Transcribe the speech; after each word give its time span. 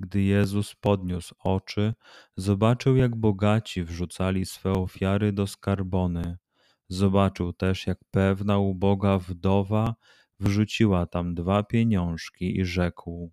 Gdy 0.00 0.22
Jezus 0.22 0.74
podniósł 0.74 1.34
oczy, 1.38 1.94
zobaczył, 2.36 2.96
jak 2.96 3.16
bogaci 3.16 3.84
wrzucali 3.84 4.46
swe 4.46 4.72
ofiary 4.72 5.32
do 5.32 5.46
skarbony. 5.46 6.36
Zobaczył 6.88 7.52
też, 7.52 7.86
jak 7.86 7.98
pewna 8.10 8.58
uboga 8.58 9.18
wdowa 9.18 9.94
wrzuciła 10.40 11.06
tam 11.06 11.34
dwa 11.34 11.62
pieniążki 11.62 12.60
i 12.60 12.64
rzekł: 12.64 13.32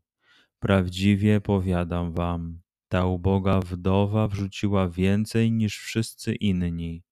Prawdziwie 0.60 1.42
powiadam 1.42 2.14
wam, 2.14 2.62
ta 2.88 3.06
uboga 3.06 3.60
wdowa 3.60 4.28
wrzuciła 4.28 4.90
więcej 4.90 5.52
niż 5.52 5.80
wszyscy 5.80 6.36
inni. 6.36 7.04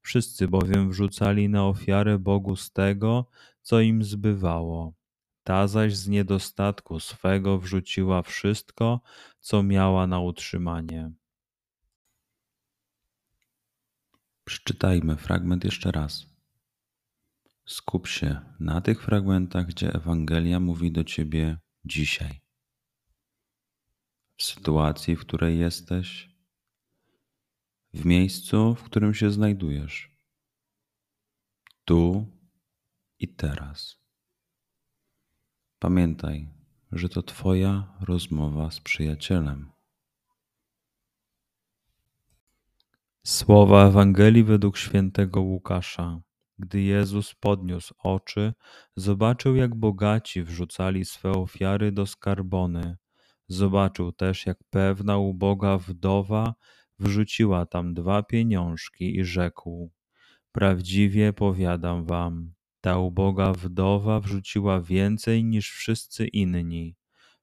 Wszyscy 0.00 0.48
bowiem 0.48 0.90
wrzucali 0.90 1.48
na 1.48 1.66
ofiarę 1.66 2.18
Bogu 2.18 2.56
z 2.56 2.72
tego, 2.72 3.26
co 3.62 3.80
im 3.80 4.04
zbywało 4.04 4.94
ta 5.44 5.68
zaś 5.68 5.96
z 5.96 6.08
niedostatku 6.08 7.00
swego 7.00 7.58
wrzuciła 7.58 8.22
wszystko, 8.22 9.00
co 9.40 9.62
miała 9.62 10.06
na 10.06 10.20
utrzymanie. 10.20 11.12
Przeczytajmy 14.44 15.16
fragment 15.16 15.64
jeszcze 15.64 15.92
raz. 15.92 16.26
Skup 17.66 18.06
się 18.08 18.40
na 18.60 18.80
tych 18.80 19.02
fragmentach, 19.02 19.66
gdzie 19.66 19.94
Ewangelia 19.94 20.60
mówi 20.60 20.92
do 20.92 21.04
ciebie 21.04 21.58
dzisiaj. 21.84 22.40
W 24.36 24.42
sytuacji, 24.42 25.16
w 25.16 25.20
której 25.20 25.58
jesteś, 25.58 26.30
w 27.94 28.04
miejscu, 28.04 28.74
w 28.74 28.82
którym 28.82 29.14
się 29.14 29.30
znajdujesz, 29.30 30.16
tu 31.84 32.26
i 33.18 33.28
teraz. 33.28 34.01
Pamiętaj, 35.82 36.48
że 36.92 37.08
to 37.08 37.22
Twoja 37.22 37.96
rozmowa 38.00 38.70
z 38.70 38.80
przyjacielem. 38.80 39.70
Słowa 43.26 43.86
Ewangelii 43.86 44.44
według 44.44 44.76
świętego 44.76 45.40
Łukasza. 45.40 46.20
Gdy 46.58 46.80
Jezus 46.80 47.34
podniósł 47.34 47.94
oczy, 47.98 48.52
zobaczył, 48.96 49.56
jak 49.56 49.74
bogaci 49.74 50.42
wrzucali 50.42 51.04
swe 51.04 51.30
ofiary 51.30 51.92
do 51.92 52.06
skarbony. 52.06 52.96
Zobaczył 53.48 54.12
też, 54.12 54.46
jak 54.46 54.58
pewna 54.70 55.18
uboga 55.18 55.78
wdowa 55.78 56.54
wrzuciła 56.98 57.66
tam 57.66 57.94
dwa 57.94 58.22
pieniążki 58.22 59.16
i 59.16 59.24
rzekł: 59.24 59.92
Prawdziwie 60.52 61.32
powiadam 61.32 62.04
wam, 62.04 62.52
ta 62.82 62.98
uboga 62.98 63.52
wdowa 63.52 64.20
wrzuciła 64.20 64.80
więcej 64.80 65.44
niż 65.44 65.70
wszyscy 65.70 66.26
inni. 66.26 66.96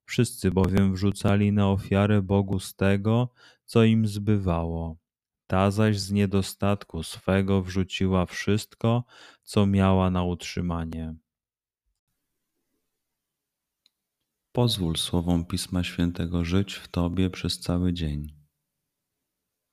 Wszyscy 0.04 0.50
bowiem 0.50 0.94
wrzucali 0.94 1.52
na 1.52 1.70
ofiarę 1.70 2.22
Bogu 2.22 2.60
z 2.60 2.74
tego, 2.74 3.32
co 3.64 3.84
im 3.84 4.06
zbywało. 4.06 4.96
Ta 5.46 5.70
zaś 5.70 5.98
z 6.00 6.12
niedostatku 6.12 7.02
swego 7.02 7.62
wrzuciła 7.62 8.26
wszystko, 8.26 9.04
co 9.42 9.66
miała 9.66 10.10
na 10.10 10.22
utrzymanie. 10.22 11.14
Pozwól 14.52 14.96
słowom 14.96 15.44
Pisma 15.44 15.84
Świętego 15.84 16.44
żyć 16.44 16.74
w 16.74 16.88
Tobie 16.88 17.30
przez 17.30 17.60
cały 17.60 17.92
dzień. 17.92 18.34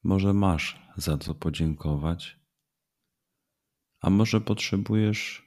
Może 0.04 0.34
masz 0.34 0.82
za 0.98 1.18
co 1.18 1.36
podziękować, 1.36 2.40
a 4.02 4.10
może 4.10 4.42
potrzebujesz 4.42 5.47